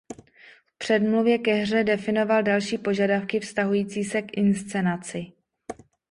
V 0.67 0.77
předmluvě 0.77 1.37
ke 1.39 1.53
hře 1.55 1.83
definoval 1.83 2.43
další 2.43 2.77
požadavky 2.77 3.39
vztahující 3.39 4.03
se 4.03 4.21
k 4.21 4.37
inscenaci. 4.37 5.31